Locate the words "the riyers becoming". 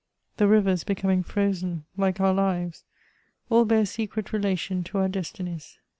0.65-1.21